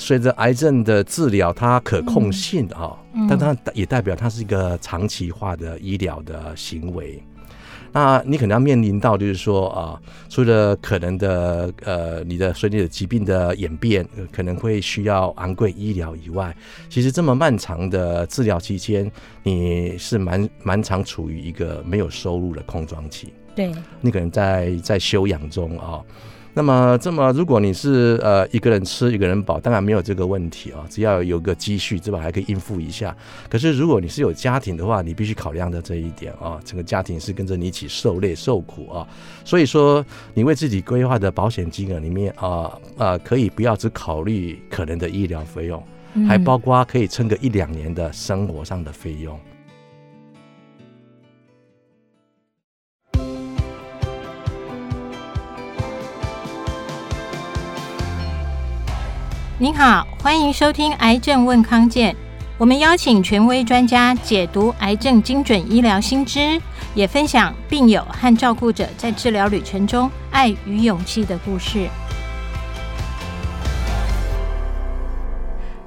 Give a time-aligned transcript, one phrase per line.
[0.00, 7.22] 随着癌症的治疗，它可控性啊，嗯、但它也代表它是一个长期化的医疗的行为。
[7.92, 16.56] 那你可能要面临到，就是说啊，除了可能的呃，你的随你的疾病的演变，可能会需要昂贵医疗以外，
[16.88, 19.10] 其实这么漫长的治疗期间，
[19.42, 23.32] 你是蛮蛮常处于一个没有收入的空窗期。
[23.56, 26.00] 对，你可能在在休养中啊。
[26.52, 33.16] 那么，这么如果你是呃一个人吃一个人饱，当然没有这个问题啊，只要有个积蓄，这吧还可以应付一下。
[33.48, 39.06] 可是如果你是有家庭的话，你必须考量的这一点啊，整个家庭是跟着你一起受累受苦啊。
[39.44, 45.82] 所以说，你为自己规划的保险金额里面啊啊，可以不要只考虑可能的医疗费用，
[46.26, 49.38] 还包括可以撑个一两年的生活上的费用。
[59.62, 62.14] 您好，欢迎收听《癌症问康健》，
[62.56, 66.58] 我们邀请权威专家解读癌症精准医疗新知，
[66.94, 71.90] 也分享病友和照顾者在治疗旅程中爱与勇气的故事。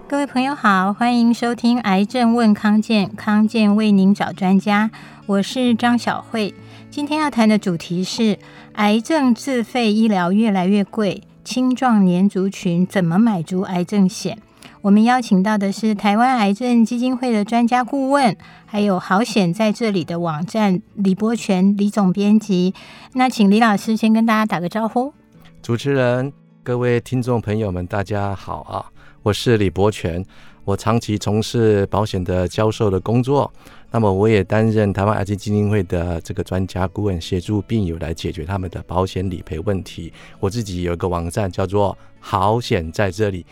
[0.08, 4.92] 各位朋友好，欢迎收听《癌症问康健》，康健为您找专家，
[5.26, 6.54] 我是张晓慧。
[6.92, 8.38] 今天要谈的主题是
[8.74, 11.24] 癌症自费医疗越来越贵。
[11.44, 14.38] 青壮年族群怎么买足癌症险？
[14.82, 22.74] 我们邀请到的是台湾癌症基金会的专家顾问，还有好险在这里的网站李柏全李总编辑。
[23.14, 25.14] 那请李老师先跟大家打个招呼。
[25.62, 26.32] 主持人、
[26.64, 28.86] 各位听众朋友们，大家好啊！
[29.22, 30.26] 我是李博全，
[30.66, 33.52] 我长期从事保险的教授的工作。
[33.94, 40.12] 那么我也担任台湾癌症基金会的这个专家顾问，协助病友来解决他们的保险理赔问题。
[40.40, 43.46] 我自己有一个网站叫做“好险在这里”，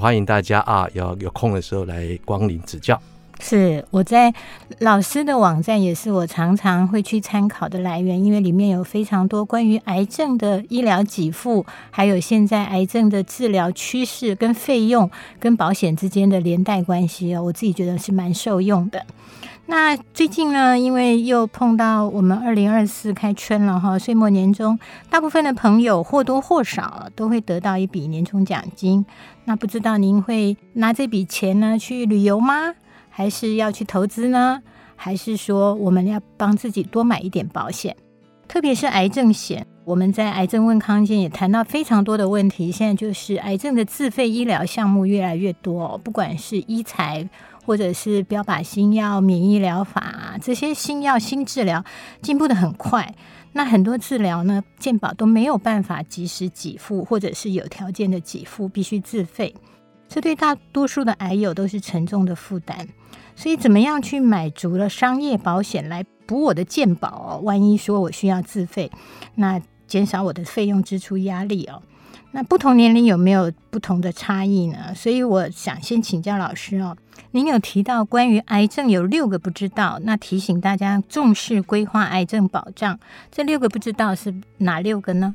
[0.00, 2.98] 欢迎大家啊，要有空的时候来光临指教。
[3.38, 4.32] 是我在
[4.78, 19.04] 老师的网站，也是我常常会去参考的来源，因为里面有非常多关于癌症的医疗给付，还有现在癌症的治疗趋势跟费用跟保险之间的连带关系哦，我自己觉得是蛮受用的。
[19.64, 24.78] 那最近呢，因为又碰到我们二零二四开春了哈，岁末年终，
[25.08, 29.06] 大部分的朋友或多或少都会得到一笔年终奖金。
[29.44, 32.74] 那不知道您会拿这笔钱呢去旅游吗？
[33.08, 34.62] 还是要去投资呢？
[34.96, 37.96] 还是说我们要帮自己多买一点保险？
[38.48, 42.70] 特别是癌症险，我们在癌症问康健也谈到非常多的问题。
[42.70, 47.28] 现在就是癌症的自费医疗项目越来越多，不管是医材。
[47.64, 51.84] 或者是标靶新药、免疫疗法这些新药、新治疗
[52.20, 53.14] 进步得很快，
[53.52, 59.54] 那很多治疗呢，健保都没有办法及时给付，或者是有条件的给付，必须自费，
[60.08, 62.88] 这对大多数的癌友都是沉重的负担。
[63.34, 67.40] 所以，怎么样去买足了商业保险来补我的健保哦？
[67.42, 68.90] 万一说我需要自费，
[69.36, 71.82] 那减少我的费用支出压力哦。
[72.34, 74.94] 那不同年龄有没有不同的差异呢？
[74.94, 76.96] 所以我想先请教老师哦。
[77.32, 82.98] 您有提到关于癌症有六个不知道，那提醒大家重视规划癌症保障。
[83.30, 85.34] 这六个不知道是哪六个呢？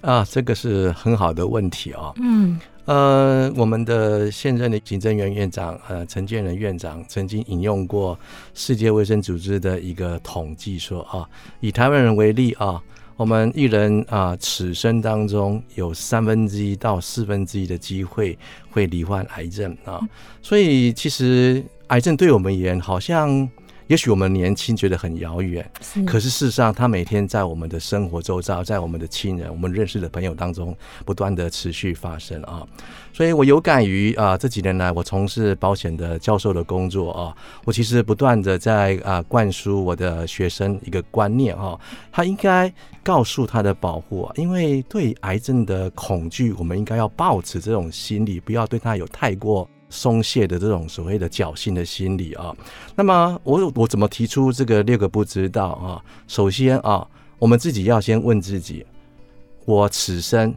[0.00, 2.14] 啊，这个是很好的问题哦。
[2.16, 8.18] 嗯，呃，我们的现任的行政院院长呃陈建仁院长曾经引用过
[8.54, 11.28] 世界卫生组织的一个统计说啊，
[11.60, 12.80] 以台湾人为例啊。
[13.18, 18.38] 我们一人啊，此生当中有三分之一到四分之一的机会
[18.70, 20.00] 会罹患癌症啊，
[20.40, 23.46] 所以其实癌症对我们而言好像。
[23.88, 30.76] 也许我们年轻觉得很遥远，是，可是事实上，它每天在我们的生活周遭，在我们的亲人、我们认识的朋友当中，
[31.06, 32.68] 不断的持续发生啊。
[33.18, 41.76] 所以我有感于啊，这几年来我从事保险的教授的工作啊，我其实不断的在啊灌输我的学生一个观念啊，
[42.12, 49.68] 他应该告诉他的保护，因为对癌症的恐惧，我们应该要抱持这种心理，不要对他有太过。
[49.90, 52.54] 松懈的这种所谓的侥幸的心理啊，
[52.94, 56.04] 那么我我怎么提出这个六个不知道啊？
[56.28, 57.04] 首先啊，
[57.40, 58.86] 我们自己要先问自己，
[59.64, 60.54] 我此生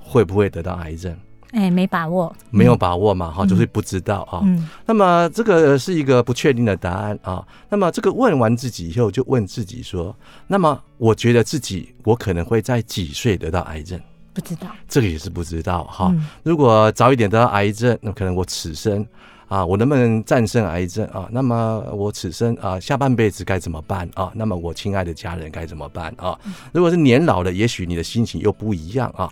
[0.00, 1.16] 会不会得到癌症？
[1.52, 4.40] 哎，没把握，没有把握嘛，哈、嗯，就是不知道啊。
[4.44, 7.44] 嗯，那么这个是一个不确定的答案啊。
[7.68, 10.14] 那么这个问完自己以后，就问自己说，
[10.46, 14.00] 那么我觉得自己我可能会在几岁得到癌症？
[14.32, 16.14] 不知道，这个也是不知道哈。
[16.44, 19.04] 如果早一点得到癌症，那可能我此生
[19.50, 21.28] 啊，我能不能战胜癌症啊？
[21.32, 24.30] 那么我此生啊，下半辈子该怎么办啊？
[24.32, 26.38] 那么我亲爱的家人该怎么办啊？
[26.72, 29.28] 如果是年老的，也许你的心情又不一样啊。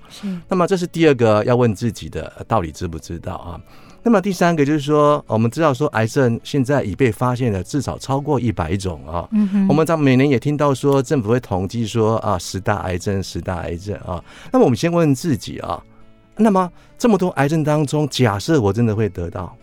[0.48, 3.60] 那么这是第二个要问自己的，到底知不知道啊？
[4.02, 9.28] 那么第三个就是说，我们知道说癌症现在已被发现了至少超过一百种啊。
[9.30, 9.68] 嗯。
[9.68, 14.20] 我们在每年也听到说政府会统计说啊，十大癌症，十大癌症啊。
[14.50, 15.80] 那么我们先问问自己啊，
[16.36, 16.68] 那么
[16.98, 19.56] 这么多癌症当中，假设我真的会得到。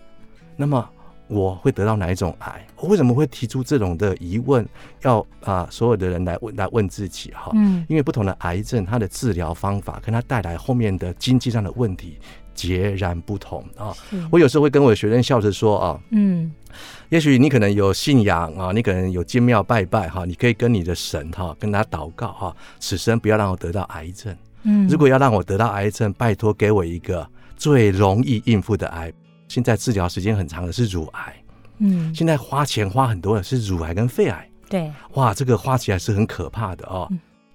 [0.55, 0.87] 那么
[1.27, 2.65] 我会得到哪一种癌？
[2.77, 4.63] 我为什么会提出这种的疑问？
[5.01, 7.51] 要啊，所有的人来问来问自己哈。
[7.55, 12.19] 嗯，因为不同的癌症，它的治疗方法跟它带来后面的经济上的问题
[12.53, 13.91] 截然不同啊。
[14.31, 16.51] 我有时候会跟我的学生笑着说啊，嗯，
[17.09, 24.37] 也许你可能有信仰啊，你可能有进庙拜拜哈，你可以跟你的神哈跟他祷告哈，此生不要让我得到癌症。
[24.61, 29.11] 嗯，如果要让我得到癌症，拜托给我一个最容易应付的癌。
[29.47, 31.35] 现在治疗时间很长的是乳癌，
[31.77, 37.07] 嗯，现在花钱花很多的是乳癌跟肺癌，对，哇，这个花起来是很可怕的哦。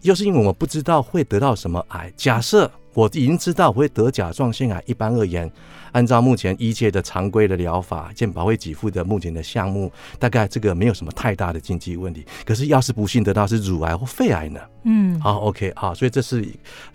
[0.02, 2.12] 又、嗯、是因为我们不知道会得到什么癌。
[2.16, 5.50] 假设我已经知道我会得甲状腺癌，一般而言，
[5.92, 12.24] 按照目前医界的常规的疗法，健保会给付的目前的项目，大概这个没有什么太大的经济问题。
[12.44, 14.60] 可是要是不幸得到是乳癌或肺癌呢？
[14.84, 16.46] 嗯，好，OK，好，所以这是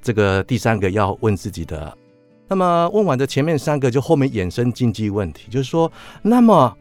[0.01, 1.95] 这个第三个要问自己的。
[2.47, 6.71] 那么问完的前面三个，就后面衍生经济问题，就是说，那么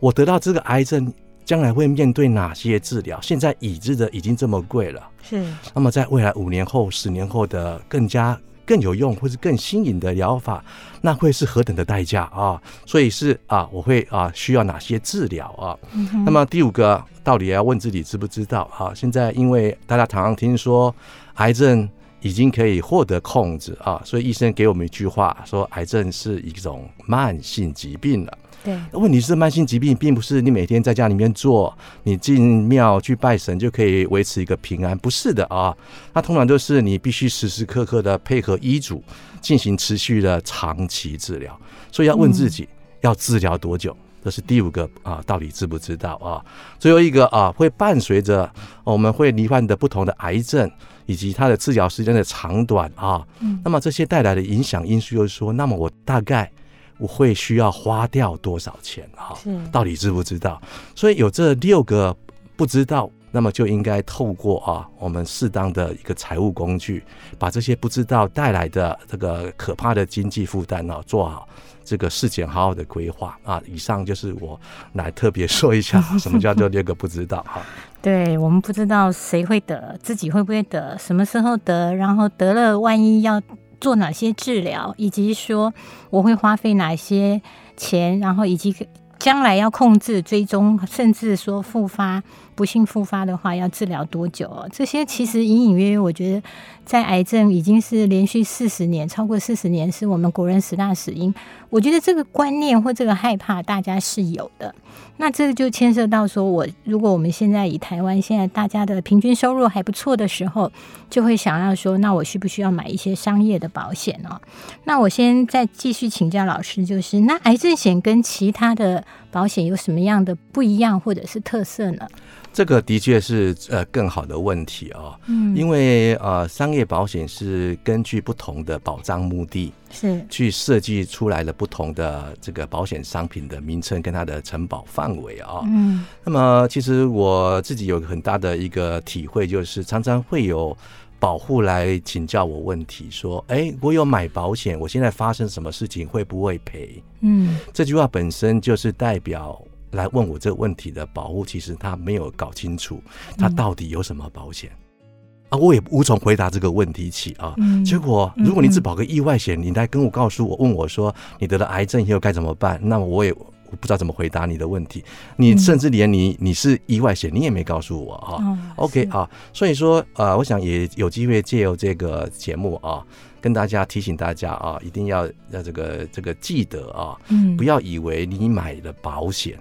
[0.00, 1.10] 我得到这个癌症，
[1.46, 3.18] 将来会面对哪些治疗？
[3.22, 5.42] 现在已知的已经这么贵了，是。
[5.72, 10.62] 那么在未来五年后、十年后的更加更有用或是更新颖的疗法，
[11.00, 12.60] 那会是何等的代价啊？
[12.84, 15.74] 所以是啊，我会啊需要哪些治疗啊？
[15.94, 18.92] 嗯、那么第五个，到底也要问自己知不知道啊？
[18.94, 20.94] 现在因为大家常常听说
[21.36, 21.88] 癌症。
[22.20, 28.38] 已经可以获得控制啊，所以医生给我们一句话说，癌症是一种慢性疾病了。
[28.64, 31.72] 对，问题是慢性疾病并不是你每天在家里面做，
[32.02, 35.72] 你进庙去拜神就可以维持一个平安，不是的啊。
[36.12, 39.00] 它通常就是你必须时时刻刻的配合医嘱
[39.40, 41.56] 进行持续的长期治疗。
[41.92, 42.68] 所以要问自己
[43.00, 46.44] 要治疗多久，这是第五个啊，到底知不知道啊？
[46.78, 48.50] 最后一个啊，会伴随着
[48.84, 50.70] 我们会罹患的不同的癌症。
[51.08, 56.52] 以及它的治疗时间的长短啊，嗯，那么这些带来的影响因素就是说，那么我大概
[56.98, 59.32] 我会需要花掉多少钱啊？
[59.42, 60.60] 是，到底知不知道？
[60.94, 62.14] 所以有这六个
[62.56, 67.02] 不知道，那么就应该透过啊，我们适当的一个财务工具，
[67.38, 71.48] 把这些不知道带来的这个可怕的经济负担呢，做好
[71.88, 73.60] 这个事前好好的规划啊。
[73.66, 74.60] 以上就是我
[74.92, 77.62] 来特别说一下， 什么叫做这个不知道哈。
[78.02, 83.40] 对，我们不知道谁会得，自己会不会得，什么时候得，然后得了万一要
[83.80, 85.72] 做哪些治疗，以及说
[86.10, 87.40] 我会花费哪些
[87.76, 88.74] 钱，然后以及
[89.18, 92.22] 将来要控制、追踪，甚至说复发。
[92.58, 94.68] 不幸复发的话，要治疗多久哦？
[94.72, 96.42] 这些其实隐隐约约，我觉得
[96.84, 101.32] 在癌症已经是连续四十年，超过四十年，是我们国人十大死因。
[101.70, 104.74] 我觉得这个观念或这个害怕，大家是有的。
[105.18, 110.72] 那这个就牵涉到说，我如果我们现在以台湾现在大家的平均收入还不错的时候，
[111.08, 114.40] 就会想要说，那我需不需要买一些商业的保险哦？
[114.84, 122.06] 那我先再继续请教老师，就是那癌症险跟其他的保险有什么样的不一样或者是特色呢？
[122.50, 130.20] 这个的确是呃更好的问题啊，嗯，因为呃商业保险是根据不同的保障目的，是。
[130.28, 140.76] 去设计出来了不同的这个保险商品的名称跟它的承保范围啊，嗯，那么其实我自己有很大的一个体会，就是常常会有
[141.18, 147.02] 保护来请教我问题，说，哎，我有买保险，我现在发生什么事情会不会赔？
[147.20, 149.60] 嗯，这句话本身就是代表。
[149.92, 153.00] 来问我这个问题的保护，其实他没有搞清楚
[153.38, 155.08] 他到底有什么保险、嗯、
[155.48, 157.54] 啊，我也无从回答这个问题起啊。
[157.56, 163.34] 嗯、结果，如果你只保个意外险，嗯、你来跟我告诉我，问我说你得了癌症以后该怎么办，那么我也
[163.70, 165.04] 我不知道怎么回答你的问题。
[165.36, 168.38] 你甚至连你你是意外险，你也没告诉我啊。
[168.40, 173.04] 嗯、OK 啊，所以说呃，我想也有机会借由这个节目啊，
[173.40, 179.58] 跟大家提醒大家啊，一定要要这个这个记得啊，嗯、不要以为你买了保险。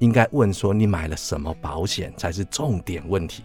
[0.00, 3.42] 应该问说，你买了什么保险才是重点问题？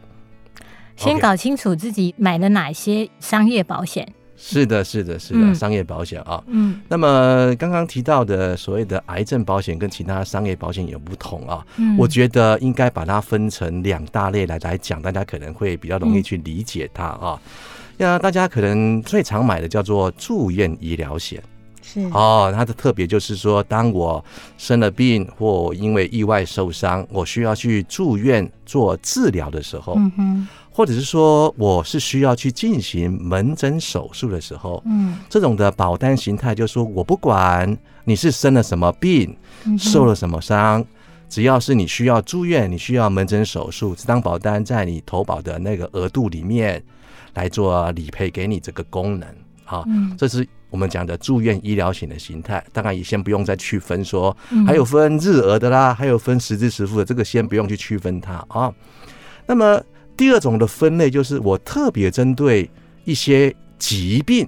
[0.98, 4.12] 先搞清楚自己买了哪些商业保险。
[4.42, 6.42] 是的，是的，是的，嗯、商业保险啊。
[6.48, 6.80] 嗯。
[6.88, 11.66] 那么刚刚提到的所谓的癌症保险跟其他商业保险有不同啊。
[11.76, 11.98] 嗯。
[11.98, 17.40] 我觉得应该把它分成两大类来来讲，大家可能会比较容易去理解它啊。
[17.98, 21.44] 那、嗯、大家可能最常买的叫做住院医疗险。
[21.92, 22.02] 是。
[22.14, 24.24] 哦，它的特别就是说，当我
[24.58, 39.36] 生了病或因为意外受伤，我需要去住院做治疗的时候，嗯哼，或者是说我是需要去进行门诊手术的时候，嗯，这种的保单形态就是说我不管你是生了什么病，
[39.78, 40.86] 受了什么伤，
[41.28, 46.82] 只要是你需要住院，你需要门诊手术，这张保单在你投保的那个额度里面
[47.34, 49.28] 来做理赔给你这个功能。
[49.66, 49.86] 啊，
[50.18, 52.64] 这是我们讲的住院医疗险的形态。
[52.72, 54.36] 当然也先不用再区分说，
[54.66, 58.74] 还有分日额的啦，还有分实支实付的，这个先不用去区分它啊。
[59.46, 59.82] 那么
[60.16, 62.70] 第二种的分类就是我特别针对
[63.04, 64.48] 一些疾病，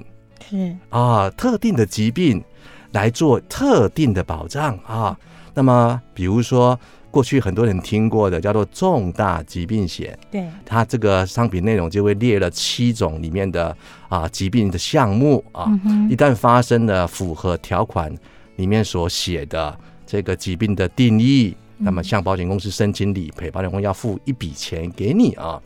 [0.50, 2.44] 是啊，特定的疾病
[2.92, 5.18] 来做特定的保障啊。
[5.54, 6.80] 那么比如说。
[7.12, 13.76] 过去很多人听过的叫做重大疾病险，对，它这个商品内容就会列了七种里面的
[14.08, 15.68] 啊疾病的项目啊，
[16.10, 18.10] 一旦发生了符合条款
[18.56, 19.78] 里面所写的
[20.08, 25.62] 这个疾病的定义，那么向保险公司申请理赔，保险公司要付一笔钱给你啊。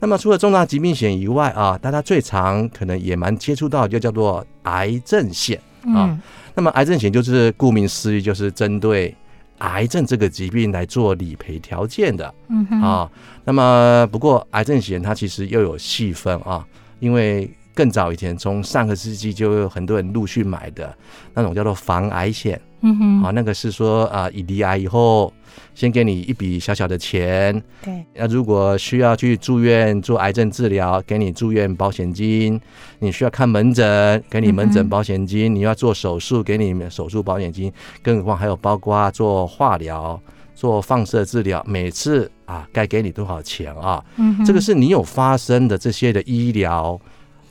[0.00, 5.58] 那么除了重大疾病险以外啊，大家最常可能也蛮接触到就叫做癌症险
[5.94, 6.18] 啊。
[6.54, 9.16] 那么癌症险就是顾名思义，就是针对。
[9.60, 12.82] 癌症这个疾病来做理赔条件的，嗯哼。
[12.82, 13.10] 啊，
[13.44, 16.66] 那么不过癌症险它其实又有细分啊，
[16.98, 20.94] 因为更早以前从上个世纪就有很多人陆续买的
[21.32, 25.32] 那种叫做防癌险，嗯哼，啊，那个是说啊，一离癌以后。
[25.74, 28.04] 先给你一笔小小的钱，对。
[28.14, 32.58] 那如果需要去住院做癌症治疗，给你住院保险金；
[32.98, 37.72] 你需要看门诊，给你门诊保险金；你要做手术，给你手术保险金。
[38.02, 40.20] 更何况还有包括做化疗、
[40.54, 44.04] 做放射治疗，每次啊该给你多少钱啊？
[44.16, 47.00] 嗯，这个是你有发生的这些的医疗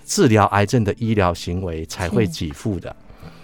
[0.06, 2.96] 治疗癌症的医疗行为才会给付的。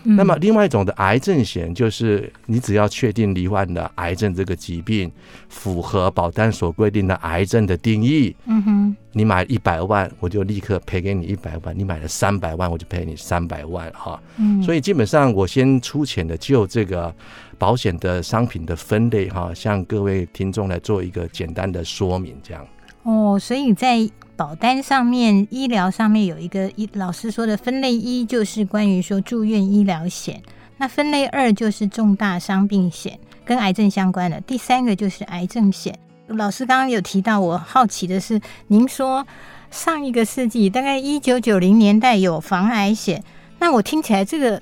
[0.08, 5.12] 那么，另外一种的癌症险，就是你只要确定罹患的癌症这个疾病
[5.50, 14.22] 符合保单所规定的癌症的定义，嗯哼，你买一百万，我就立刻赔给你一百万；你买了三百万，我就赔你三百万，哈。
[14.38, 17.14] 嗯，所以基本上我先粗浅的就这个
[17.58, 22.64] 保险的商品的分类，哈，向各位听众来做一个简单的说明，这样。
[23.04, 24.08] 哦，所以在。
[24.38, 30.42] 保单上面，医疗上面有一个一老师说的分类一，就是关于说住院医疗险。
[30.78, 34.42] 那分类二就是重大伤病险，跟癌症相关的。
[34.42, 35.98] 第三个就是癌症险。
[36.28, 39.26] 老师刚刚有提到，我好奇的是，您说
[39.72, 43.24] 上一个世纪大概一九九零年代有防癌险，
[43.60, 44.62] 那我听起来这个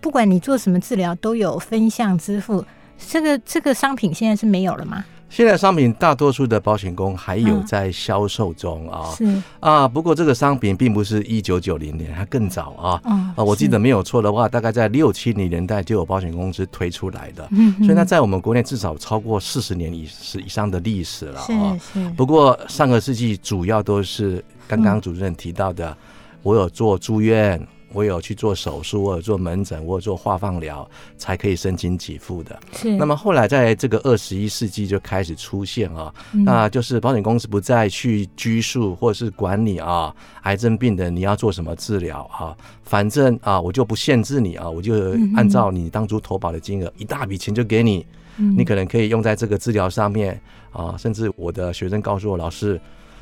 [0.00, 2.64] 不管你做什么治疗都有分项支付，
[2.98, 5.04] 这个这个商品现在是没有了吗？
[5.32, 9.42] 现在商品大多数的保险公还有在销售中啊，是。
[9.60, 13.00] 啊，不过这个商品并不是一九九零年，它更早啊，
[13.34, 20.06] 啊，我记得没有错的话，大概在六七零年代就有保险公司推出来的，嗯所以它在我们国内至少超过四十年以
[20.44, 21.80] 以上的历史了啊。
[22.14, 25.96] 不过上个世纪主要都是刚刚主任提到的，
[26.42, 27.58] 我有做住院。
[27.94, 32.58] 我有去做手术，我有做门诊，我有做化放疗，才可以申请给付的。
[32.72, 32.96] 是。
[32.96, 44.94] 那么后来在这个二十一世纪就开始出现啊，嗯、那就是保险公司不再去拘束或者是管你啊，癌症病人你要做什么治疗啊，反正啊我就不限制你啊，我就
[45.36, 48.06] 按照你当初投保的金额，一大笔钱就给你，
[48.36, 50.40] 你可能可以用在这个治疗上面
[50.72, 52.80] 啊，甚至我的学生告诉我老师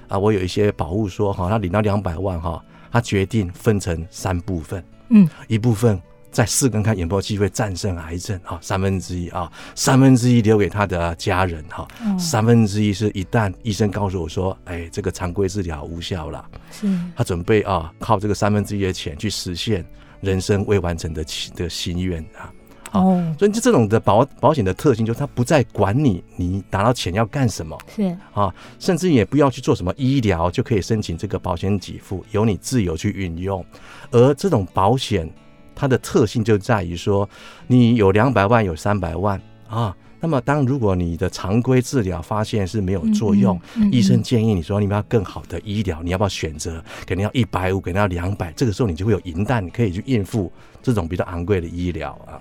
[0.09, 2.63] 啊，我有一些保护说哈，他领到两百万哈。
[2.91, 11.87] 他决定分成三部分，嗯，一部分在四根看有没有机会战胜癌症啊，三分之一啊，三分之一留给他的家人哈，
[12.19, 19.85] 三分之一是一旦医生告诉我说，哎，这个常规治疗无效了，是，他准备啊靠这个三分之一的钱去实现
[20.21, 22.53] 人生未完成的的心愿啊。
[22.93, 33.65] 哦，所以就这种的保保险的特性，就是它不再管你，你拿到钱要干什么，是啊，甚至也不要去做什么医疗，就可以申请这个保险给付，由你自由去运用。
[34.11, 35.29] 而这种保险，
[35.75, 37.29] 它的特性就在于说，
[37.67, 46.83] 你有两百万，有三百万啊，那么当如果你的常规治疗发现是没有作用，嗯嗯嗯、医生建议你说你们要更好的医疗，你要不要选择？
[47.07, 52.41] 可能要一百五，可能要两百，这个时候你就会有银弹，你可以去应付这种比较昂贵的医疗啊。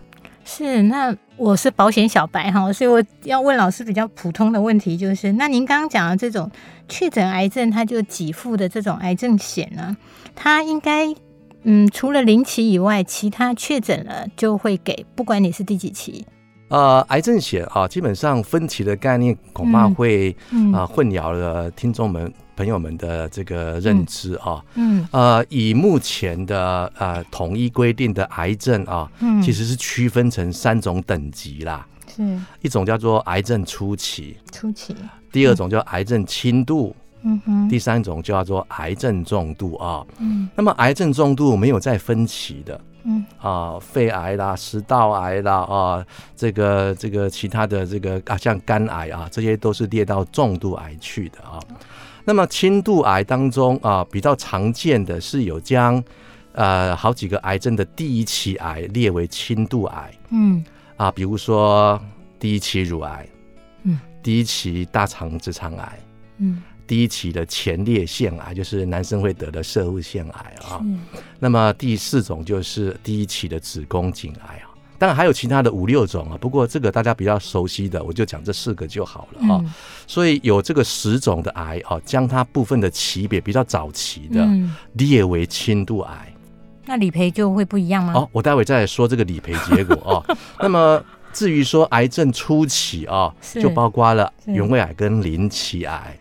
[0.52, 6.50] 是，那我是保险小白哈，所以我要问老师比较普通的问题，就是那您刚刚讲的这种
[6.88, 9.96] 确诊癌症，它就给付的这种癌症险呢，
[10.36, 11.14] 它应该
[11.62, 16.26] 嗯，除了零期以外，其他确诊了就会给，不管你是第几期。
[16.70, 22.34] 呃，癌症险啊，基本上分期的概念恐怕会啊、嗯嗯呃、混淆了听众们。
[22.60, 32.38] 朋友们的这个认知啊，嗯，呃，以目前的呃统一规定的癌症啊，嗯，其实是区分成三种等级啦，是。
[32.62, 34.94] 一种叫做癌症初期，初期，
[35.32, 36.94] 第二种叫癌症轻度。
[37.22, 43.26] 嗯哼，第三种叫做癌症重度啊，嗯，那么癌症重度没有再分期的，嗯。
[43.40, 51.60] 啊，肺癌啦、食道癌啦啊，这个这个其他的这个啊，像肝癌啊，这些都是列到重度癌去的啊。
[52.30, 56.04] 那么轻度癌当中啊，比较常见的是有将
[56.52, 60.64] 呃好几个癌症的第一期癌列为轻度癌，嗯。
[60.96, 62.00] 啊，比如说
[62.40, 63.28] 第一期乳癌，
[63.82, 66.00] 嗯，第一期大肠直肠癌，
[66.38, 66.62] 嗯。
[66.86, 71.00] 第一期的前列腺癌就是男生会得的射物腺癌啊，嗯，
[71.40, 74.69] 那么第四种就是第一期的子宫颈癌啊，
[75.00, 79.64] 当然还有其他的五六种啊，不过这个大家比较熟悉的，我就讲这四个就好了啊。
[80.06, 84.48] 所以有这个十种的癌啊，将它部分的级别比较早期的
[84.94, 86.34] 列为轻度癌，
[86.86, 88.14] 那理赔就会不一样吗？
[88.14, 90.38] 哦，我待会再来说这个理赔结果啊。
[90.60, 91.02] 那么。
[91.32, 96.18] 至于说癌症初期啊，就包括了原位癌跟临期癌，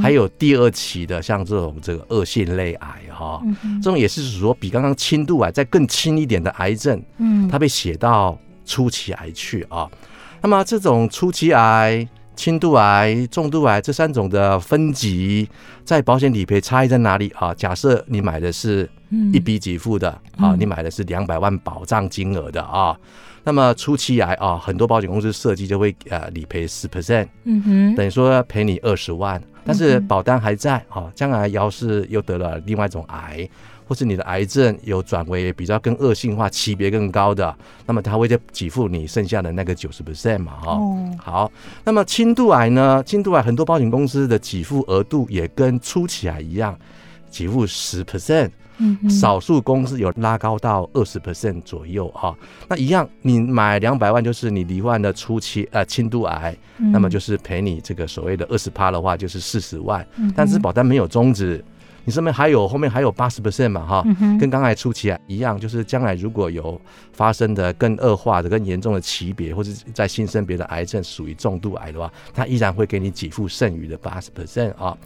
[0.00, 3.42] 还有第二期的像这种这个恶性类癌哈，
[3.82, 9.90] 这种也是说比刚刚轻度癌再更轻一点的癌症，嗯，它被写到初期癌去啊。
[10.40, 15.48] 那么这种初期癌、轻度癌、重度癌这三种的分级，
[15.84, 17.52] 在保险理赔差异在哪里啊？
[17.52, 18.88] 假设你买的是
[19.32, 22.96] 一笔给付的啊，你买的是两百万保障金额的啊。
[23.44, 33.48] 那么初期癌啊，很多保险公司设计就会呃理赔十 percent，嗯哼，等于说赔你二十万，但是保单还在啊，将来要是又得了另外一种癌，
[33.88, 37.52] 或是你的癌症有转为比较更恶性化、级别更高的，
[37.84, 40.80] 那么它会再给付你剩下的那个九十 percent 嘛，哈，
[41.18, 43.02] 好，那么轻度癌呢？
[43.04, 46.78] 轻度癌很多保险公司的给付额度也跟初期癌一样，
[47.32, 48.50] 给付十 percent。
[49.08, 52.36] 少数公司有拉高到二十 percent 左右哈，
[52.68, 61.64] 那一样，你买两百万就是你罹患的初期呃轻度癌，那么就是赔你这个所谓的二十趴的话就是四十万，但是保单没有终止，
[62.04, 64.04] 你上面还有后面还有八十 percent 嘛哈，
[64.38, 66.80] 跟刚才初期癌一样，就是将来如果有
[67.12, 74.96] 发生的更恶化的、更严重的级别或者在新生别的癌症属于重度癌的话，它依然会给你给付剩余的八十 percent 啊。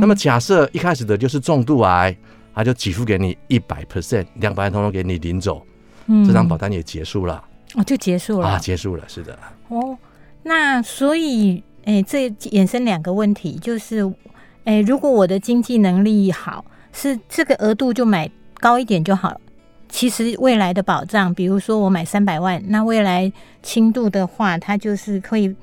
[0.00, 2.16] 那么假设一开始的就是重度癌。
[2.58, 5.64] 他就给付给你一百 percent，两百万通通给你领走，
[6.06, 7.40] 嗯，这张保单也结束了，
[7.76, 8.48] 哦，就结束了。
[8.48, 9.96] 啊，结束了，是的，哦，
[10.42, 14.12] 那所以，哎，这衍生两个问题，就是，
[14.64, 19.40] 哎，如果我的经济能力好，是这个额度就买高一点就好，
[19.88, 25.54] 其实未来的保障，比如说我买三百万，那未来轻度的话，它就是可以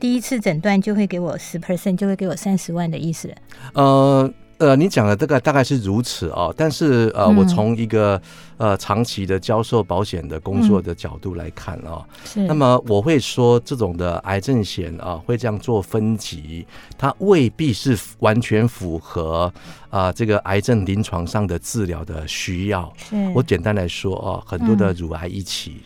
[0.00, 3.32] 第一次诊断就会给我十 percent，就会给我三十万的意思，
[3.74, 4.28] 呃。
[4.62, 8.20] 呃，你讲的这个大概是如此哦，但是呃，我从一个
[8.58, 12.46] 呃长期的销售保险的工作的角度来看啊，是。
[12.46, 16.64] 那么我会说，这种的癌症险啊，会这样做分级，
[16.96, 19.52] 它未必是完全符合
[19.90, 22.92] 啊这个癌症临床上的治疗的需要。
[22.96, 23.16] 是。
[23.34, 25.78] 我简单来说啊，很多的乳癌一起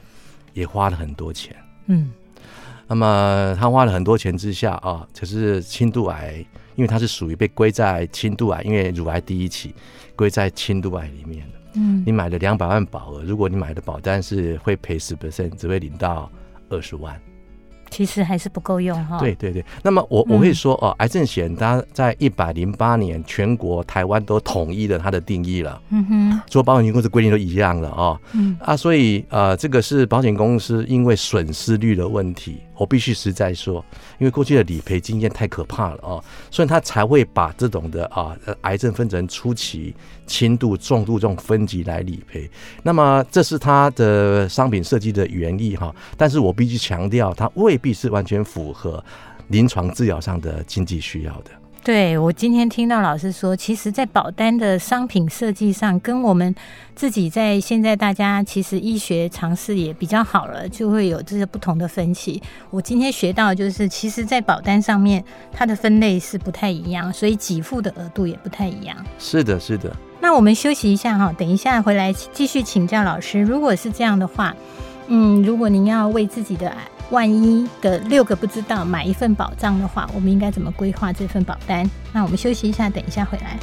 [0.53, 1.57] 也花了很多钱。
[1.87, 2.11] 嗯。
[2.87, 6.45] 那么他花了很多钱之下啊，可是轻度癌。
[6.77, 9.75] 因为它是属于被归在轻度癌，因为乳癌第一期
[10.15, 11.59] 归在轻度癌里面的。
[11.75, 16.31] 嗯，你买了两百万保额，如果你买的保单是会赔十 percent，只会领到
[16.71, 17.21] 二十万。
[17.89, 19.17] 其实还是不够用哈。
[19.19, 25.81] 对对对，那么我我会说哦，癌症险它在一百零八年全国台湾都统一了它的定义了。
[25.91, 28.21] 嗯哼，所有保险公司规定都一样了哦。
[28.33, 33.85] 嗯啊，所以呃，这个是保险公司因为损失率的问题，我必须实在说，
[34.19, 39.95] 因为过去的理赔经验太可怕了哦，所以他才会把这种的啊癌症分成初期、
[40.27, 42.49] 轻度、重度这种分级来理赔。
[42.83, 49.03] 那么这是他的商品设计的原意哈，但是我必须强调，它未必是完全符合
[49.49, 51.51] 临床治疗上的经济需要的。
[51.87, 56.53] 对，我今天听到老师说，其实，在保单的商品设计上，跟我们
[56.97, 62.43] 自己在现在大家其实医学常识也比较好了，就会有这些不同的分歧。
[62.71, 68.97] 我今天学到就是，其实，在保单上面，它的分类是不太一样，所以给付的额度也不太一样。
[69.21, 69.97] 是的，是的。
[70.21, 73.41] 那我们休息一下哈，等一下回来继续请教老师。
[73.41, 74.53] 如果是这样的话，
[75.07, 76.77] 嗯，如果您要为自己的
[77.11, 81.89] 万一的六个不知道买一份保障的话，我们应该怎么规划这份保单？
[82.13, 83.59] 那我们休息一下，等一下回来。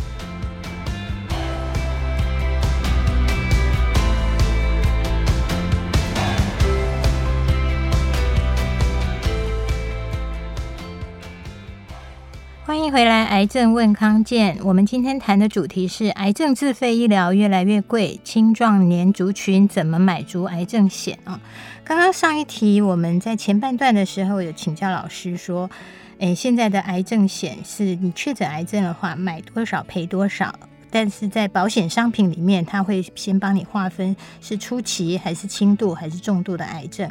[12.74, 14.58] 欢迎回来，癌症问康健。
[14.64, 21.40] 我们今天谈的主题是癌症自费医疗越来越贵，青壮年族群怎么买足癌症险啊？
[21.84, 25.70] 刚刚上一题我们在前半段的时候有请教老师说，
[26.18, 30.56] 诶，现在的癌症险是你确诊癌症的话，买多少赔多少。
[30.94, 37.10] 但是在保险商品里面，他会先帮你划分是初期还是轻度还是重度的癌症。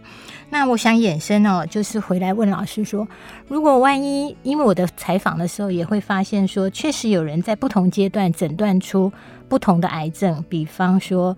[0.51, 3.09] 那我想衍生哦，就是回来问老师说，
[3.49, 9.13] 如果万一，因为我的采访的时候也会发现说，确实有人在不同阶段诊断出
[9.49, 11.37] 不同的癌症，比方说，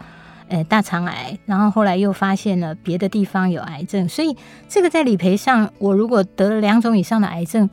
[0.48, 4.36] 呃，大肠癌，然后后来又发现了别的地方有癌症，所以
[4.68, 7.70] 这个在理赔上，我如果得了两种以上的癌症，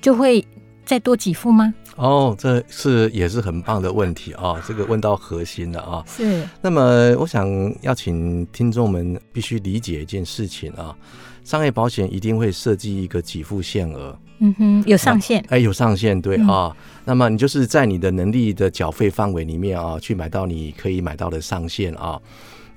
[0.00, 0.44] 就会
[0.88, 1.74] 再多给付吗？
[1.96, 4.58] 哦，这是也是很棒的问题啊！
[4.66, 6.02] 这个问到核心了啊。
[6.06, 6.42] 是。
[6.62, 7.46] 那么，我想
[7.82, 10.96] 要请听众们必须理解一件事情啊，
[11.44, 14.18] 商业保险一定会设计一个给付限额。
[14.38, 15.44] 嗯哼，有上限。
[15.50, 16.76] 哎，有上限，对啊、嗯哦。
[17.04, 22.18] 那么你就是在你的能力的缴费范围里面啊，去买到你可以买到的上限啊。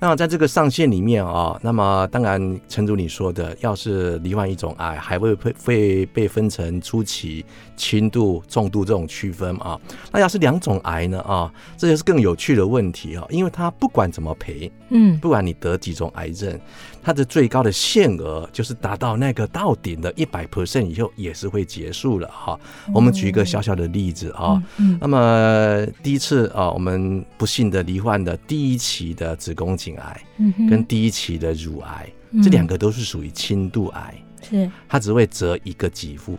[0.02, 7.44] 那在这个上限里面啊，那么当然，陈主你说的，要是罹患一种癌，还会会会被分成初期、
[7.76, 9.80] 轻度、重度这种区分啊。
[10.10, 16.58] 那要是两种癌呢啊，这就是更有趣的问题啊，因为它不管怎么赔，嗯，不管你得几种癌症。
[17.04, 22.58] 它的最高的限额就是达到那个到顶的一百 percent 以后，也是会结束了哈。
[22.94, 24.62] 我们举一个小小的例子啊，
[25.00, 30.24] 那么第一次啊，我们不幸的罹患的第一期的子宫颈癌，
[30.68, 32.08] 跟第一期的乳癌，
[32.42, 34.14] 这两个都是属于轻度癌，
[34.48, 36.38] 是它只会折一个给付。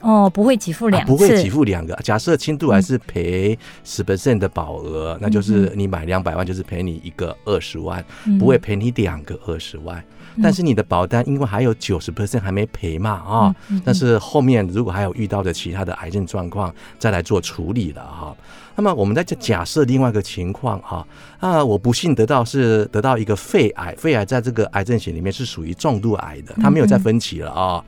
[0.00, 1.94] 哦，不会给付两次，不会给付两个。
[1.96, 9.98] 假设轻度癌是赔十 percent 的保额，嗯，那就是你买两百万，就是赔你一个二十万，嗯，不会赔你两个二十万，
[10.36, 10.42] 嗯。
[10.42, 18.36] 但是你的保单因为还有九十 percent 还没赔嘛啊，但是后面如果还有遇到的其他的癌症状况，再来做处理了哈。
[18.76, 21.06] 那么我们在这假设另外一个情况哈，
[21.40, 27.84] 啊，我不幸得到是得到一个肺癌，肺癌在这个癌症险里面是属于重度癌的，它没有再分期了啊。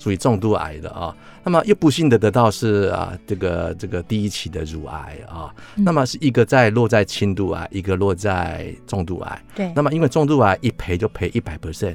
[0.00, 9.44] 属于重度癌的啊，那么又不幸的得到是啊，这个这个第一期的乳癌啊，那么是一个在落在轻度癌，一个落在重度癌。
[9.54, 11.94] 对，那么因为重度癌一赔就赔一百 percent，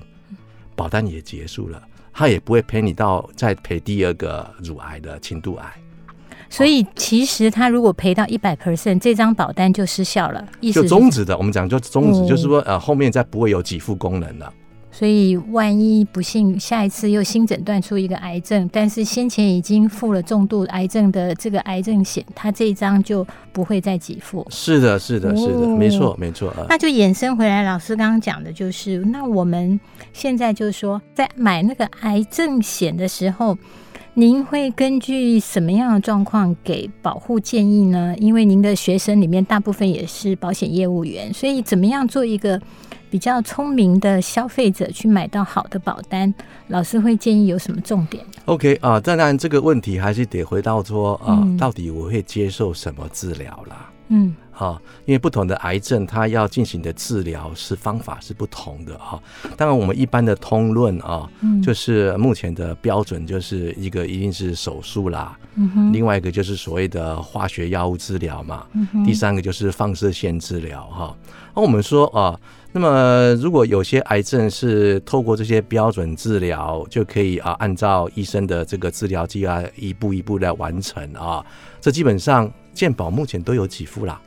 [0.73, 1.83] 保单也结束了，
[2.13, 5.73] 他也不会赔你到再赔第二个乳癌的轻度癌。
[6.49, 11.37] 所以其实他如果赔到一百 percent，这张保单就失效了，意思就终止的。
[11.37, 14.53] 我们讲就终止，就是说呃后面再不会有给付功能了。
[14.89, 24.43] 所以，万一不幸下一次又新诊断出一个癌症，但是先前已经付了重度癌症的这个癌症险，他这一张就不会再给付。
[24.49, 26.51] 是的，是的，是的，哦、没错，没错。
[26.67, 29.79] 那就衍生回来，老师刚刚讲的就是，那我们
[30.13, 33.55] 现在就是说，在买那个癌症险的时候，
[34.19, 38.15] 您会根据什么样的状况给保护建议呢？
[38.17, 42.59] 因为您的学生里面大部分也是保险业务员，所以怎么样做一个？
[43.09, 46.33] 比较聪明的消费者去买到好的保单，
[46.67, 53.89] 老师会建议有什么重点？OK 啊，当然这个问题还是得回到说啊，到底我会接受什么治疗啦？
[54.09, 59.21] 嗯，好，因为不同的癌症，它要进行的治疗是方法是不同的哈。
[59.55, 61.29] 当然，我们一般的通论啊，
[61.63, 65.37] 就是目前的标准就是一个一定是手术啦，
[65.93, 68.65] 另外一个就是所谓的化学药物治疗嘛，
[69.05, 71.15] 第三个就是放射线治疗哈。
[71.55, 72.39] 那我们说啊。
[72.73, 81.43] 那么，如果有些癌症是透过这些标准治疗就可以啊，按照医生的这个治疗计划一步一步来完成啊，
[81.81, 84.21] 这基本上健保目前都有给付啦。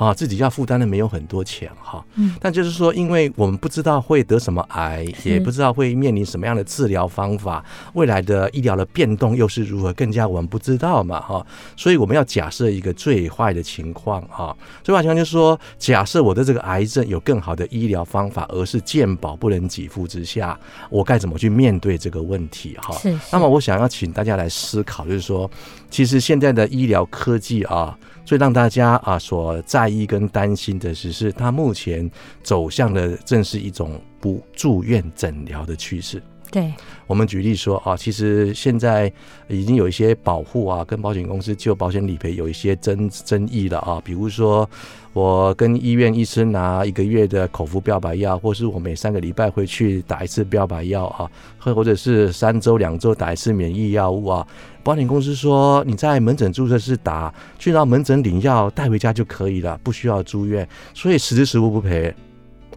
[0.00, 20.58] 啊，自己要负担的没有很多钱哈，嗯，但就是说，因为我们不知道会得什么癌，也不知道会面临什么样的治疗方法，未来的医疗的变动又是如何，更加我们不知道嘛哈，所以我们要假设一个最坏的情况哈，最坏情况就是说，假设我的这个癌症有更好的医疗方法，而是健保不能给付之下，
[20.88, 22.96] 我该怎么去面对这个问题哈？
[22.96, 23.14] 是。
[23.30, 25.50] 那么我想要请大家来思考，就是说，
[25.90, 27.94] 其实现在的医疗科技啊。
[28.30, 32.08] 最让大家啊所在意跟担心的只，是它目前
[32.44, 36.22] 走向的正是一种不住院诊疗的趋势。
[36.48, 36.72] 对，
[37.08, 39.12] 我们举例说啊，其实现在
[39.48, 44.00] 已经有一些保护啊，跟保险公司就保险理赔有一些争争议了啊。
[44.04, 44.68] 比如说，
[45.12, 54.46] 我跟医院医生拿一个月的口服标靶药，或是我每三个礼拜会去打一次标靶药啊，或或者是三周两周打一次免疫药物啊。
[54.82, 62.14] 保险公司说你在门诊注射室打，去到门诊领药带回家就可以了，不需要住院，所以实支实付不赔。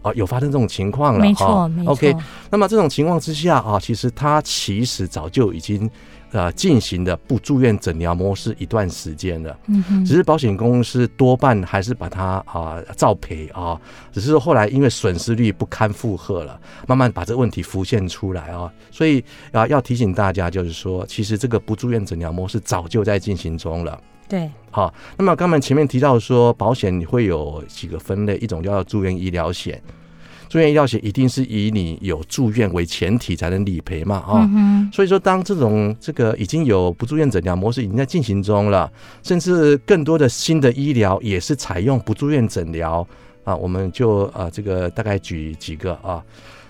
[0.02, 1.92] 啊，有发生这种情况了，没错，没错。
[1.92, 2.14] OK，
[2.50, 5.90] 那么这种情况之下啊，其实他其实早就已经
[6.34, 24.00] 呃进行的不住院诊疗模式一段时间了，嗯哼，只是保险公司多半还是把它啊照赔啊，只是后来因为损失率不堪负荷了，慢慢把这个问题浮现出来啊，所以啊要提醒大家，就是说，其实这个不住院诊疗模式早就在进行中了。
[24.26, 29.80] 对，好，那么刚才前面提到说，保险会有几个分类，一种叫做住院医疗险。
[30.48, 38.90] 住院医疗险一定是以你有住院为前提才能理赔嘛，啊、嗯，所以说当这种这个已经有不住院诊疗模式已经在进行中了，
[39.22, 43.06] 甚至更多的新的医疗也是采用不住院诊疗
[43.42, 46.22] 啊，我们就啊这个大概举几个啊，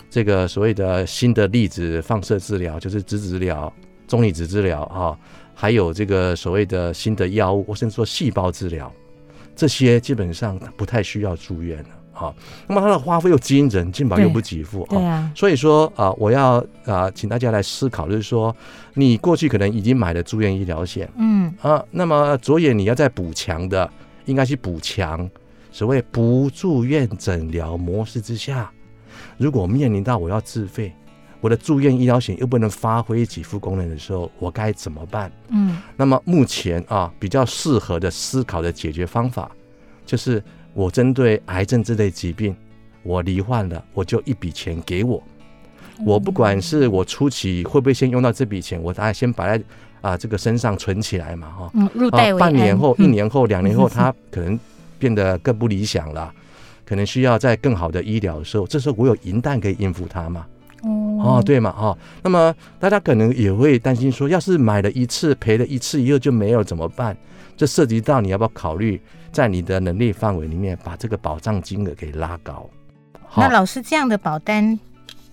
[0.08, 3.70] 这个所谓的新的例子放射治疗就是质子治疗、
[4.08, 5.18] 中离子治疗啊，
[5.54, 8.90] 还有这个所谓的新的药物，或甚至说细胞治疗，
[9.54, 11.88] 这些基本上不太需要住院了。
[12.16, 12.32] 好，
[12.68, 18.54] 那么它的花费又惊人，健保又不给付，对啊，所以说啊，我要啊，请大家来思考，就是说，
[18.94, 23.90] 你过去可能已经买了住院医疗险，嗯啊，那么着眼你要再补强的，
[24.26, 25.28] 应该是补强
[25.72, 28.70] 所谓不住院诊疗模式之下，
[29.36, 30.94] 如果面临到我要自费，
[31.40, 35.32] 我的住院医疗险又不能发挥给付功能的时候，我该怎么办？
[35.48, 39.50] 嗯，那么目前啊，比较适合的思考的解决方法
[40.06, 40.40] 就是。
[40.74, 42.54] 我针对癌症这类疾病，
[43.02, 45.22] 我罹患了，我就一笔钱给我。
[46.04, 49.64] 我不管是我初期会不会先用到这笔钱，我大概先摆在
[50.00, 51.70] 啊这个身上存起来嘛，哈。
[51.74, 52.52] 嗯，入袋为安。
[52.52, 54.58] 半年后、一年后、嗯、 两年后，它可能
[54.98, 56.34] 变得更不理想了，
[56.84, 60.44] 可能需要在更好的医疗的时候，这时候我有银弹可以应付它嘛。
[61.24, 61.96] 哦，对嘛，哈。
[62.22, 67.16] 那么大家可能也会担心说，要是买了一次赔了一次以后就没有怎么办？
[67.56, 69.00] 这涉及到你要不要考虑？
[69.32, 72.70] 在你的能力范围里面，把这个保障金额给拉高。
[73.36, 74.78] 那老师这样的保单，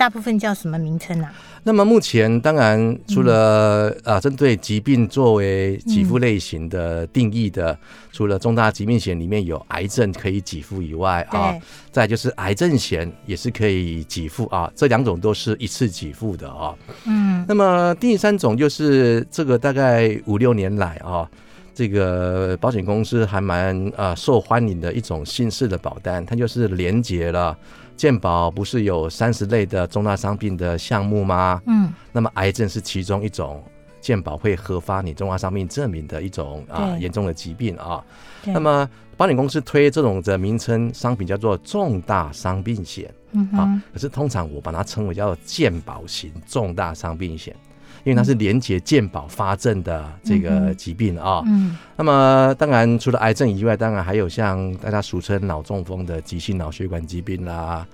[0.01, 1.31] 大部分叫什么名称啊？
[1.61, 7.77] 那么目前当然除了啊针对疾病作为给付类型的定义的，
[8.11, 11.53] 除了重大疾病险里面有癌症可以给付以外啊，
[11.91, 16.73] 再就是癌症险也是可以给付啊，这两种都是一次给付的啊。
[17.05, 21.29] 嗯，那么第三种就是这个大概五六年来啊。
[21.73, 27.57] 这个保险公司还蛮呃受欢迎的一种新式的保单，它就是连接了
[28.01, 31.61] 健保，不是有三十类的重大伤病的项目吗？
[31.67, 33.63] 嗯，那么癌症是其中一种
[33.99, 38.03] 健保会核发你重大伤病证明的一种啊严重的疾病啊。
[38.43, 47.55] 那么保险公司推这种的名称商品叫做重大伤病险，嗯啊，可是通常我把它称为叫做健保型重大伤病险。
[48.03, 57.85] 因为它是连结健保发证的这个疾病啊，嗯，那么当然除了癌症以外，当然还有像大家俗称脑中风的急性脑血管疾病啦，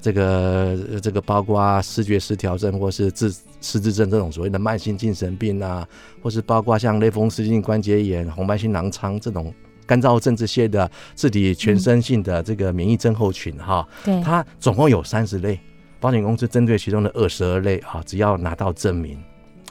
[0.00, 5.86] 这个这个包括视觉失调症或是自失智症这种所谓的慢性精神病啊，
[6.20, 9.54] 或是包括像类风湿性关节炎、红斑性狼疮这种
[9.86, 15.60] 干燥症这些的自体全身性的这个免疫症候群哈，对，它总共有三十类，
[16.00, 19.16] 保险公司针对其中的二十二类啊，只要拿到证明。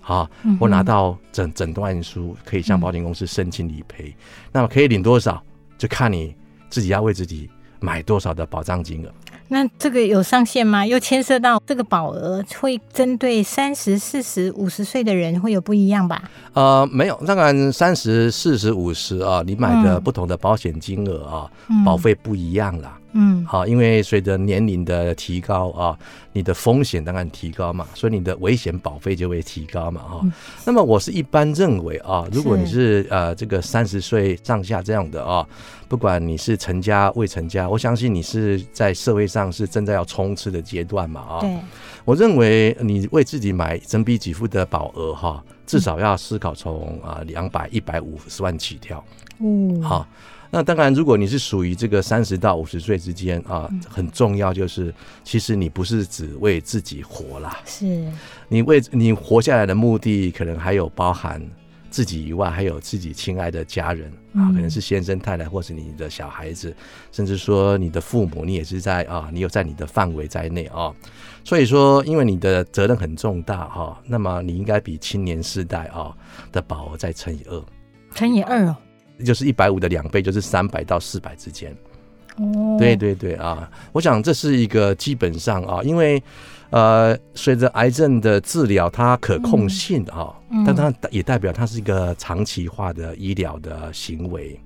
[0.02, 4.14] 好，我拿到诊诊断书，可以向保险公司申请理赔。
[4.52, 5.42] 那么可以领多少，
[5.78, 6.36] 就看你
[6.70, 9.12] 自己要为自己买多少的保障金额。
[9.48, 10.86] 那这个有上限吗？
[10.86, 16.24] 又牵涉到这个保额会针对三十、四十、五十岁的人会有不一样吧？
[16.54, 22.98] 呃，没有，当然三十、四十、五十啊，你买的不同的保险金额啊，嗯、保费不一样啦。
[23.14, 25.98] 嗯，好，因为随着年龄的提高啊，
[26.32, 30.32] 你的风险当然提高嘛，所以你的危险保费就会提高嘛，哈、嗯。
[30.66, 35.46] 那么我是一般认为啊，如果你是呃这个三十岁上下这样的啊，
[35.90, 41.40] 不管你是成家未成家，我相信你是在社会上是正在要冲刺的阶段嘛，啊。
[41.42, 41.58] 对。
[42.06, 49.04] 我认为你为自己买整笔给付的保额哈，至少要思考从啊两百一百五十万起跳。
[49.40, 49.82] 嗯。
[49.82, 50.08] 好。
[50.54, 58.06] 那当然，如果你是属于这个三十到五十岁之间啊，很重要就是，其实你不是只为自己活啦，是。
[58.50, 61.42] 你为你活下来的目的，可能还有包含
[61.90, 66.76] 自己以外，还有自己亲爱的家人啊，可能是先生太太，或是你的小孩子，
[67.14, 70.94] 甚至说你的父母，你也是在啊，你有在你的范围在内啊。
[71.46, 76.14] 所以说，因为你的责任很重大哈，那么你应该比青年世代啊
[76.52, 77.64] 的保额再乘以二，
[78.14, 78.76] 乘以二哦。
[79.22, 81.76] 就是一百五的两倍，就是三百到四百之间。
[82.38, 86.22] 哦，对对对啊，我想这是一个基本上啊，因为
[86.70, 90.34] 呃，随着癌症的治疗，它可控性啊，
[90.66, 94.58] 但它也代表它是一个长期化的医疗的行为。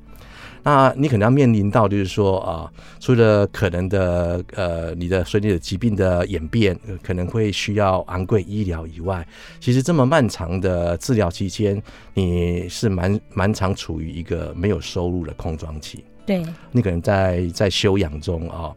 [0.66, 9.26] 那你可能要面临到就是说啊，除了可能的呃你的随你的疾病的演变可能会需要昂贵医疗以外，
[9.60, 11.80] 其实这么漫长的治疗期间，
[12.16, 16.04] 你是蛮蛮常处于一个没有收入的空窗期。
[16.26, 18.74] 对，你可能在在休养中啊。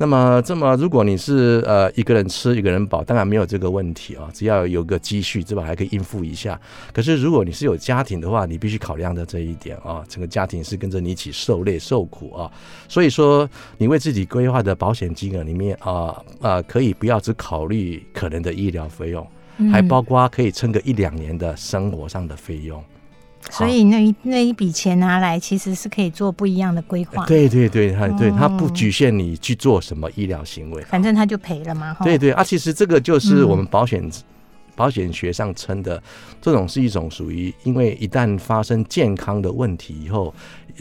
[0.00, 5.64] 那么，这么如果你是呃一个人吃一个人饱，当然没有这个问题啊，只要有个积蓄，对吧？
[5.64, 6.58] 还可以应付一下。
[6.92, 12.48] 可是如果你是有家庭的话，你必须考量的这一点啊，整个家庭是跟着你一起受累受苦啊。
[12.88, 19.26] 所以说，你为自己规划的保险金额里面啊啊，可以不要只考虑可能的医疗费用，
[19.72, 22.80] 还包括可以撑个一两年的生活上的费用。
[23.50, 27.24] 所以那一那一笔钱拿来，其实是可以做不一样的规划。
[27.26, 31.96] 对对对，他对他不局限你去做什么医疗行为，反正他就赔了嘛。
[32.02, 34.10] 对对啊，其实这个就是我们保险。
[34.76, 36.00] 保险学上称的
[36.40, 40.32] 这种是一种属于，因为一旦发生健康的问题以后，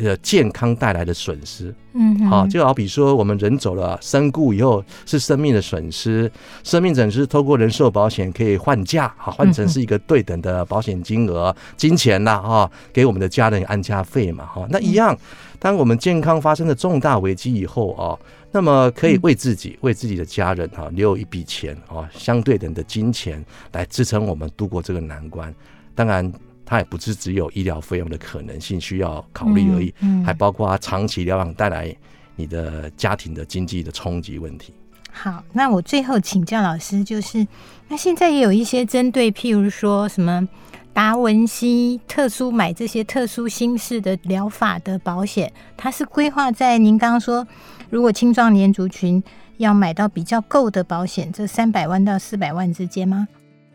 [0.04, 6.32] 呃，健康带来的损失，嗯，好，就好比说我们人走了，身故以后是生命的损失，
[6.64, 15.18] 生命损失透过人寿保险可以换价，好，换成是一个对等的保险金额、金钱呐，哈，给我们的家人安家费嘛，哈，那一样，
[15.60, 18.18] 当我们健康发生了重大危机以后啊。
[18.50, 25.54] 那么可以为自己、嗯、为自己的家人哈留有一笔钱啊，相对等的金钱来支撑我们度过这个难关。
[25.94, 26.32] 当然，
[26.68, 31.96] 它也不是只有医疗费用的可能性需要考虑而已，嗯嗯、还包括长期疗养带来
[32.36, 34.74] 你的家庭的经济的冲击问题。
[35.12, 37.48] 好，那我最后请教老师，就是
[37.88, 40.48] 那现在也有一些针对，譬如说什么。
[40.94, 47.48] 达文西特殊买这些特殊心式的疗法的保险，它是规划在您刚刚说，
[47.92, 49.24] 如果青壮年族群
[49.58, 53.28] 要买到比较够的保险，这三百万到四百万之间吗？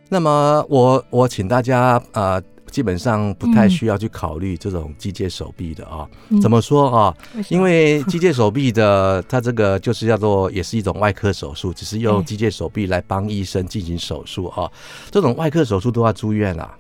[0.09, 6.09] 那么我我请大家呃，基本上不太需要去考虑这种机械手臂的啊。
[6.31, 7.15] 嗯、怎么说啊？
[7.51, 14.69] 因为机械手臂的它这个就是叫做也是一种外科手术，只是用机械手臂来帮医生进行手术啊。
[15.11, 16.75] 这种外科手术都要住院啦。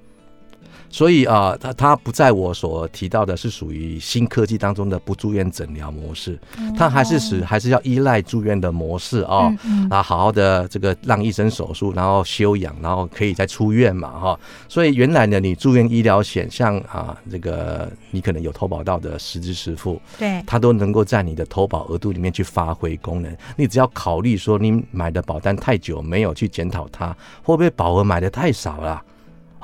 [0.92, 6.38] 所以啊，它它不在我所提到的是属于新科技当中的不住院诊疗模式，
[6.76, 9.50] 它还是使还是要依赖住院的模式啊，
[9.88, 14.40] 啊，好好的这个让医生手术，然后休养，然后可以再出院嘛哈。
[14.68, 23.34] 所以原来呢，你住院医疗险，像啊这个你可能有投保到的实支实付，对，它都能够在你的投保额度里面去发挥功能。
[23.56, 29.02] 你只要考虑说，你买的保单太久没有去检讨它，会不会保额买的太少了？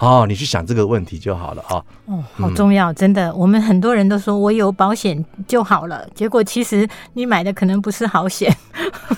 [0.01, 1.83] 哦，你去想这个问题就好了啊！
[2.07, 3.35] 哦，好重要，真的。
[3.35, 8.55] 我们很多人都说我有保险就好了，结果其实你买的可能不是好险。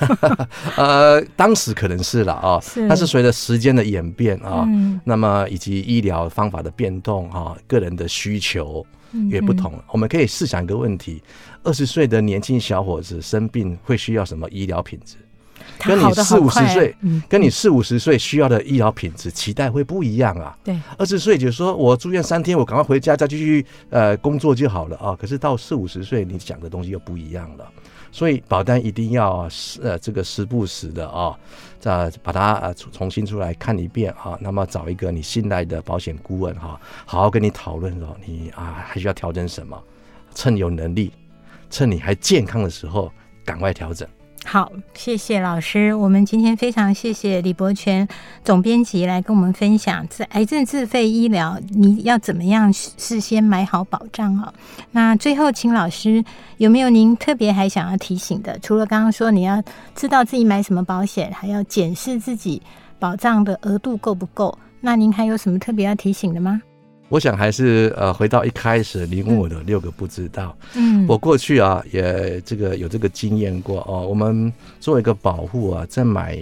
[0.77, 8.85] 呃，当时可能是了啊，是但是随着时间的演变啊，嗯、那么以及医疗方法的变动啊，个人的需求
[9.31, 9.73] 也不同。
[9.75, 11.23] 嗯、我们可以试想一个问题：
[11.62, 15.16] 二十岁的年轻小伙子生病会需要什么医疗品质？
[15.79, 16.96] 跟你四五十岁，
[17.29, 20.57] 跟你四五十岁需要的医疗品质期待会不一样啊。
[20.62, 25.16] 对，二十岁就是说我住院三天，我赶快回家再继续呃工作就好了啊。
[25.18, 27.70] 可是到四五十岁，你讲的东西又不一样了。
[28.12, 29.49] 所以保单一定要
[29.81, 31.33] 呃这个时不时的啊，
[31.79, 34.37] 再把它呃重新出来看一遍啊。
[34.40, 39.81] 那么找一个你信赖的保险顾问哈，好好跟你讨论哦你啊还需要调整什么，
[40.35, 41.12] 趁有能力，
[41.70, 43.12] 趁你还健康的时候
[43.44, 44.09] 赶快调整。
[44.53, 45.95] 好，谢谢老师。
[45.95, 48.09] 我们今天非常谢谢李伯全
[48.45, 54.53] 总编辑来跟我们分享，自癌症自费医疗你要怎么样事先买好保障啊？
[54.91, 56.25] 那最后，请老师
[56.57, 58.59] 有没有您特别还想要提醒的？
[58.59, 59.63] 除了刚刚说你要
[59.95, 62.61] 知道自己买什么保险，还要检视自己
[62.99, 64.59] 保障的额度够不够？
[64.81, 66.61] 那您还有什么特别要提醒的吗？
[67.11, 70.57] 我想还是呃，回到一开始你问我的六个不知道。
[70.75, 74.07] 嗯，我过去啊也这个有这个经验过哦。
[74.09, 76.38] 我们做一个保护啊，在买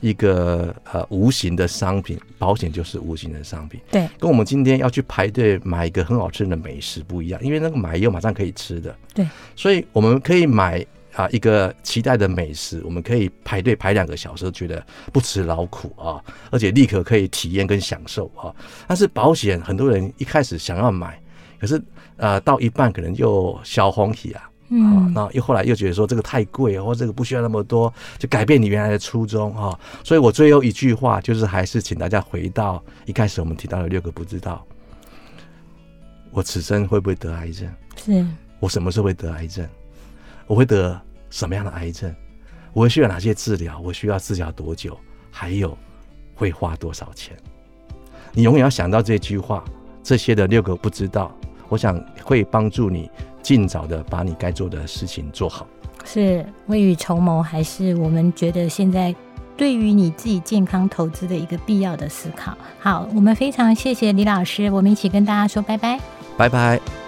[0.00, 3.80] 一个呃无形的商品，保险就是无形的商品。
[3.90, 8.94] 对，跟我们今天要去排队买一个很好吃的美食不一样，因为那个买又马上可以吃的。
[9.14, 10.84] 对，所以我们可以买。
[11.18, 14.80] 啊，一个期待的美食，我们可以排队排两个小时，觉得
[15.12, 18.54] 不辞劳苦啊，而且立刻可以体验跟享受啊。
[18.86, 21.20] 但是保险，很多人一开始想要买，
[21.58, 21.82] 可是
[22.18, 29.76] 呃，到一半可能就小欢喜啊，嗯，那又后来又觉得说这个太贵，或这个不需要那么多，就改变你原来的初衷啊。
[30.04, 34.64] 所以我最后一句话就是，还是请大家回到一开始我们提到的六个不知道：
[36.30, 37.68] 我此生会不会得癌症？
[37.96, 38.24] 是
[38.60, 39.68] 我什么时候会得癌症？
[40.46, 40.98] 我会得
[41.30, 42.14] 什么样的癌症？
[42.72, 43.78] 我需要哪些治疗？
[43.80, 44.98] 我需要治疗多久？
[45.30, 45.76] 还有
[46.34, 47.36] 会花多少钱？
[48.32, 49.64] 你永远要想到这句话，
[50.02, 51.34] 这些的六个不知道，
[51.68, 53.10] 我想会帮助你
[53.42, 55.66] 尽早的把你该做的事情做好。
[56.04, 59.14] 是未雨绸缪，还是我们觉得现在
[59.56, 62.56] 对于你自己健康投资的一个必要的思考？
[62.78, 65.98] 好，我们非常谢谢李老师，我们一起跟大家说拜拜，
[66.36, 67.07] 拜拜。